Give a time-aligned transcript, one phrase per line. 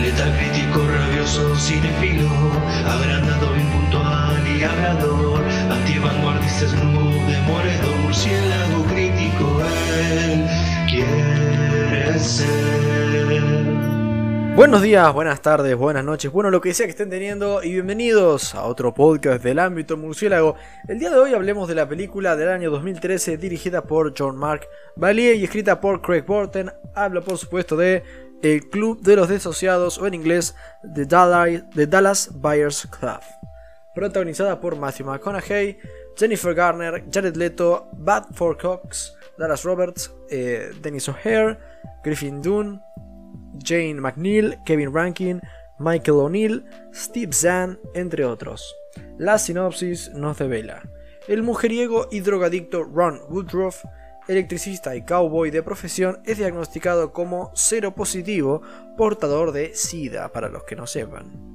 [0.00, 2.28] Letal crítico, rabioso, cinefilo,
[2.86, 3.64] agrandado, y
[8.02, 9.60] murciélago crítico,
[10.12, 10.46] él
[10.88, 12.84] quiere ser.
[14.56, 18.54] Buenos días, buenas tardes, buenas noches, bueno lo que sea que estén teniendo y bienvenidos
[18.54, 20.54] a otro podcast del ámbito murciélago.
[20.86, 24.68] El día de hoy hablemos de la película del año 2013 dirigida por John Mark
[24.94, 26.70] Valier y escrita por Craig Borten.
[26.94, 28.04] Hablo por supuesto de
[28.44, 30.54] El Club de los Desociados o en inglés
[30.94, 33.20] The Dallas, Buyers Club.
[33.94, 35.78] Protagonizada por Matthew McConaughey,
[36.14, 41.58] Jennifer Garner, Jared Leto, Bad For Cox, Dallas Roberts, eh, Dennis O'Hare,
[42.04, 42.82] Griffin Dunn,
[43.64, 45.40] Jane McNeil, Kevin Rankin,
[45.78, 48.76] Michael O'Neill, Steve Zahn, entre otros.
[49.16, 50.82] La sinopsis nos devela.
[51.28, 53.84] El mujeriego y drogadicto Ron Woodruff,
[54.28, 58.62] electricista y cowboy de profesión, es diagnosticado como cero positivo,
[58.96, 61.54] portador de SIDA, para los que no sepan.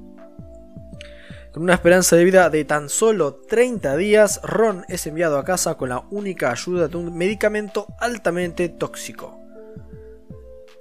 [1.52, 5.74] Con una esperanza de vida de tan solo 30 días, Ron es enviado a casa
[5.74, 9.40] con la única ayuda de un medicamento altamente tóxico.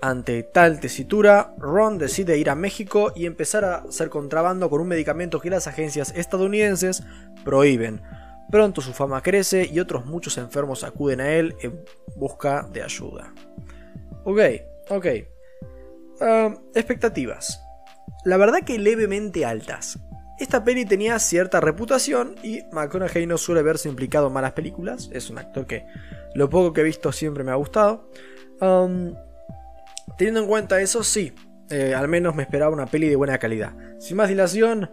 [0.01, 4.87] Ante tal tesitura, Ron decide ir a México y empezar a hacer contrabando con un
[4.87, 7.03] medicamento que las agencias estadounidenses
[7.43, 8.01] prohíben.
[8.51, 11.83] Pronto su fama crece y otros muchos enfermos acuden a él en
[12.15, 13.33] busca de ayuda.
[14.23, 14.39] Ok,
[14.89, 15.05] ok.
[16.21, 17.61] Ah, expectativas.
[18.25, 19.99] La verdad que levemente altas.
[20.39, 25.09] Esta peli tenía cierta reputación y McConaughey no suele verse implicado en malas películas.
[25.11, 25.85] Es un actor que
[26.33, 28.09] lo poco que he visto siempre me ha gustado.
[28.61, 29.13] Um,
[30.17, 31.33] Teniendo en cuenta eso, sí,
[31.69, 33.71] eh, al menos me esperaba una peli de buena calidad.
[33.99, 34.89] Sin más dilación,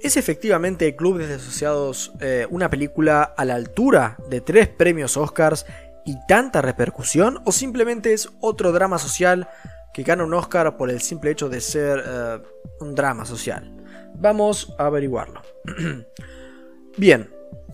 [0.00, 5.66] ¿es efectivamente Club de Asociados eh, una película a la altura de tres premios Oscars
[6.04, 7.40] y tanta repercusión?
[7.44, 9.48] ¿O simplemente es otro drama social
[9.92, 12.38] que gana un Oscar por el simple hecho de ser eh,
[12.80, 13.76] un drama social?
[14.14, 15.42] Vamos a averiguarlo.
[16.96, 17.30] Bien,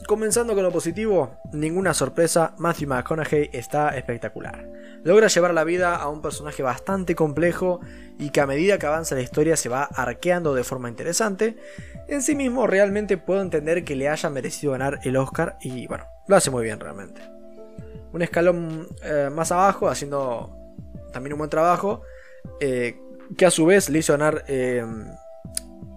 [0.06, 4.68] Comenzando con lo positivo, ninguna sorpresa, Matthew McConaughey está espectacular.
[5.04, 7.80] Logra llevar la vida a un personaje bastante complejo
[8.18, 11.56] y que a medida que avanza la historia se va arqueando de forma interesante.
[12.08, 16.04] En sí mismo realmente puedo entender que le haya merecido ganar el Oscar y bueno,
[16.26, 17.22] lo hace muy bien realmente.
[18.12, 20.56] Un escalón eh, más abajo, haciendo
[21.12, 22.02] también un buen trabajo,
[22.60, 22.98] eh,
[23.38, 24.84] que a su vez le hizo ganar eh,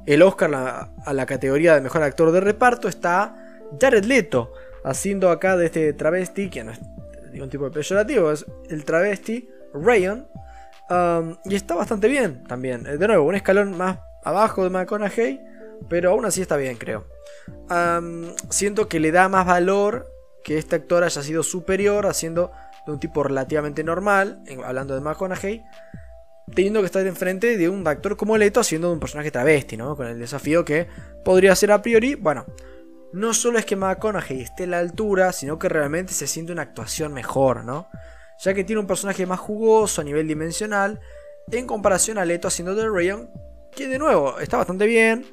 [0.05, 3.44] el Oscar a la categoría de mejor actor de reparto, está
[3.79, 4.53] Jared Leto,
[4.83, 6.79] haciendo acá de este travesti, que no es
[7.31, 10.27] ningún tipo de peyorativo, es el travesti Rayon.
[10.89, 12.85] Um, y está bastante bien también.
[12.85, 15.41] Eh, de nuevo, un escalón más abajo de McConaughey,
[15.89, 17.07] pero aún así está bien, creo.
[17.69, 20.07] Um, siento que le da más valor
[20.43, 22.51] que este actor haya sido superior, haciendo
[22.85, 25.63] de un tipo relativamente normal, hablando de McConaughey,
[26.53, 29.95] teniendo que estar enfrente de un actor como Leto haciendo un personaje travesti, ¿no?
[29.95, 30.87] Con el desafío que
[31.23, 32.45] podría ser a priori, bueno,
[33.13, 36.63] no solo es que McConaughey esté a la altura, sino que realmente se siente una
[36.63, 37.87] actuación mejor, ¿no?
[38.43, 40.99] Ya que tiene un personaje más jugoso a nivel dimensional,
[41.51, 43.29] en comparación a Leto haciendo de Rayon,
[43.71, 45.25] que de nuevo está bastante bien,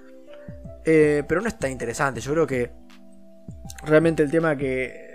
[0.85, 2.21] eh, pero no está interesante.
[2.21, 2.71] Yo creo que
[3.85, 5.13] realmente el tema que.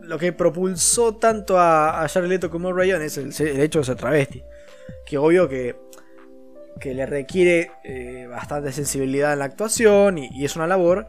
[0.00, 3.96] lo que propulsó tanto a, a Leto como a Rayon es el, hecho de ser
[3.96, 4.42] travesti.
[5.06, 5.76] Que obvio que,
[6.80, 11.08] que le requiere eh, bastante sensibilidad en la actuación y es una labor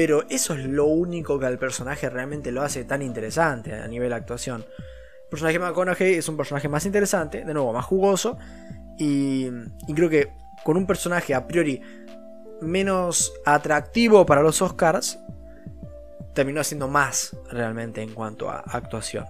[0.00, 4.08] pero eso es lo único que al personaje realmente lo hace tan interesante a nivel
[4.08, 4.64] de actuación.
[4.78, 8.38] El personaje de McConaughey es un personaje más interesante, de nuevo más jugoso,
[8.96, 9.50] y,
[9.94, 10.32] creo que
[10.64, 11.82] con un personaje a priori
[12.62, 15.18] menos atractivo para los Oscars,
[16.32, 19.26] terminó siendo más realmente en cuanto a actuación.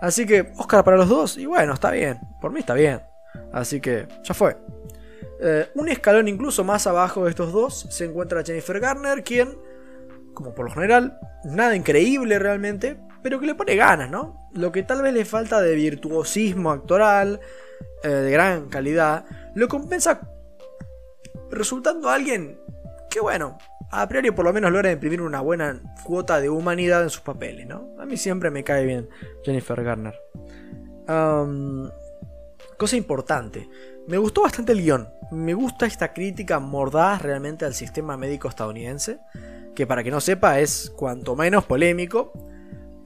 [0.00, 3.02] Así que Oscar para los dos, y bueno, está bien, por mí está bien.
[3.52, 4.56] Así que ya fue.
[5.40, 9.56] Eh, un escalón incluso más abajo de estos dos se encuentra Jennifer Garner, quien
[10.34, 14.48] como por lo general, nada increíble realmente, pero que le pone ganas, ¿no?
[14.52, 17.40] Lo que tal vez le falta de virtuosismo actoral,
[18.02, 19.24] eh, de gran calidad,
[19.54, 20.20] lo compensa
[21.50, 22.58] resultando alguien
[23.10, 23.58] que, bueno,
[23.90, 27.66] a priori por lo menos logra imprimir una buena cuota de humanidad en sus papeles,
[27.66, 27.94] ¿no?
[27.98, 29.08] A mí siempre me cae bien
[29.44, 30.14] Jennifer Garner.
[32.78, 33.68] cosa importante,
[34.08, 35.08] me gustó bastante el guion.
[35.30, 39.18] Me gusta esta crítica mordaz realmente al sistema médico estadounidense
[39.74, 42.32] que para que no sepa es cuanto menos polémico.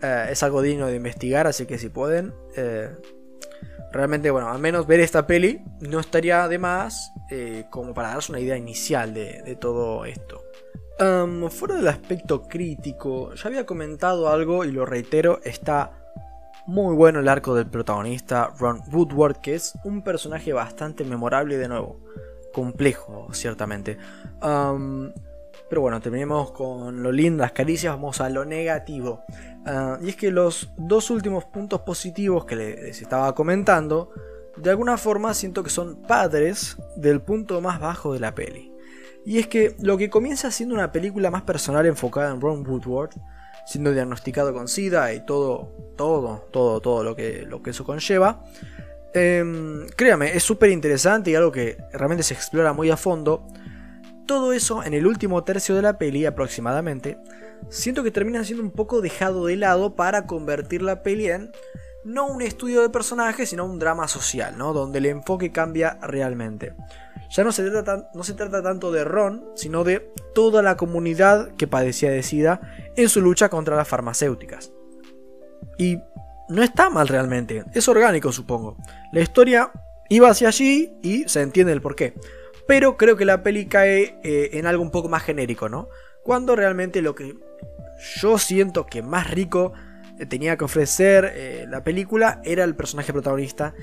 [0.03, 2.91] Eh, es algo digno de investigar, así que si pueden, eh,
[3.93, 8.33] realmente, bueno, al menos ver esta peli no estaría de más eh, como para darse
[8.33, 10.43] una idea inicial de, todo esto.
[11.51, 15.93] fuera del aspecto crítico, ya había comentado algo y lo reitero, está
[16.67, 21.69] Muy bueno el arco del protagonista, Ron Woodward, que es un personaje bastante memorable de
[21.69, 22.01] nuevo.
[22.53, 23.99] Complejo, ciertamente.
[25.69, 29.25] Pero bueno, terminemos con lo lindo, las caricias, vamos a lo negativo.
[29.67, 34.11] Ah, y es que los dos últimos puntos positivos que les estaba comentando,
[34.57, 38.73] de alguna forma siento que son padres del punto más bajo de la peli.
[39.25, 43.11] Y es que lo que comienza siendo una película más personal enfocada en Ron Woodward,
[43.67, 48.45] siendo diagnosticado con SIDA y todo, todo, todo, todo lo que, lo que eso conlleva.
[49.13, 53.49] Em, créame, es súper interesante y algo que realmente se explora muy a fondo.
[54.27, 57.19] Todo eso en el último tercio de la peli aproximadamente,
[57.69, 61.53] siento que termina siendo un poco dejado de lado para convertir la peli en
[62.05, 64.73] no un estudio de personajes, sino un drama social, ¿no?
[64.73, 66.75] Donde el enfoque cambia realmente.
[67.31, 71.51] Ya no se, trata, no se trata tanto de Ron, sino de toda la comunidad
[71.57, 72.61] que padecía de SIDA
[72.97, 74.73] en su lucha contra las farmacéuticas.
[75.79, 75.99] Y
[76.49, 78.77] no está mal realmente, es orgánico supongo.
[79.13, 79.73] La historia
[80.09, 82.15] iba hacia allí y se entiende el porqué.
[82.67, 85.89] Pero creo que la peli cae eh, en algo un poco más genérico, ¿no?
[86.23, 87.37] Cuando realmente lo que
[88.17, 89.73] yo siento que más rico
[90.19, 93.75] eh, tenía que ofrecer eh, la película era el personaje protagonista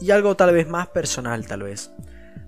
[0.00, 1.92] y algo tal vez más personal tal vez.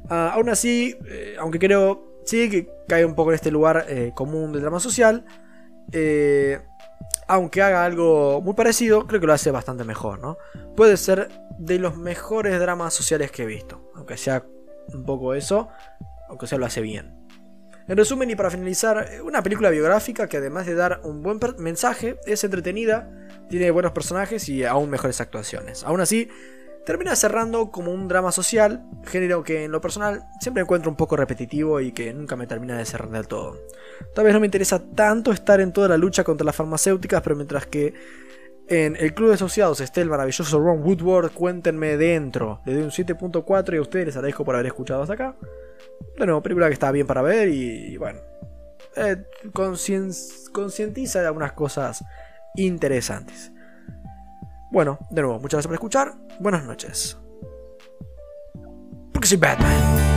[0.08, 0.96] Ah, aún así,
[1.38, 5.24] aunque creo, sí que cae un poco en este lugar común del drama social,
[7.28, 10.38] aunque haga algo muy parecido, creo que lo hace bastante mejor, ¿no?
[10.76, 11.28] Puede ser
[11.58, 14.44] de los mejores dramas sociales que he visto, aunque sea
[14.92, 15.68] un poco eso,
[16.28, 17.22] aunque sea lo hace bien.
[17.88, 22.16] En resumen y para finalizar, una película biográfica que además de dar un buen mensaje,
[22.26, 23.10] es entretenida,
[23.48, 25.82] tiene buenos personajes y aún mejores actuaciones.
[25.82, 26.28] Aún así,
[26.86, 31.16] termina cerrando como un drama social, género que en lo personal siempre encuentro un poco
[31.16, 33.58] repetitivo y que nunca me termina de cerrar del todo.
[34.14, 37.36] Tal vez no me interesa tanto estar en toda la lucha contra las farmacéuticas, pero
[37.36, 37.94] mientras que
[38.72, 42.60] en el club de asociados esté el maravilloso Ron Woodward, cuéntenme dentro.
[42.64, 45.36] Le doy un 7.4 y a ustedes les agradezco por haber escuchado hasta acá.
[46.16, 48.20] Bueno, película que está bien para ver y, bueno,
[48.96, 49.24] eh,
[50.52, 52.02] concientiza de algunas cosas
[52.56, 53.52] interesantes.
[54.70, 56.14] Bueno, de nuevo, muchas gracias por escuchar.
[56.40, 57.18] Buenas noches.
[59.12, 60.11] Porque soy Batman.